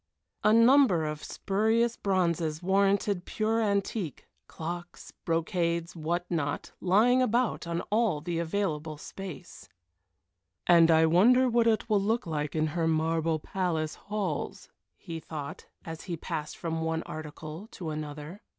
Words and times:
A 0.43 0.51
number 0.51 1.05
of 1.05 1.23
spurious 1.23 1.95
bronzes 1.95 2.63
warranted 2.63 3.23
pure 3.23 3.61
antique, 3.61 4.25
clocks, 4.47 5.11
brocades, 5.25 5.95
what 5.95 6.25
not, 6.27 6.71
lying 6.81 7.21
about 7.21 7.67
on 7.67 7.81
all 7.91 8.19
the 8.19 8.39
available 8.39 8.97
space. 8.97 9.69
"And 10.65 10.89
I 10.89 11.05
wonder 11.05 11.47
what 11.47 11.67
it 11.67 11.87
will 11.87 12.01
look 12.01 12.25
like 12.25 12.55
in 12.55 12.65
her 12.73 12.87
marble 12.87 13.37
palace 13.37 13.93
halls," 13.93 14.69
he 14.97 15.19
thought, 15.19 15.67
as 15.85 16.05
he 16.05 16.17
passed 16.17 16.57
from 16.57 16.81
one 16.81 17.03
article 17.03 17.67
to 17.73 17.91
another. 17.91 18.41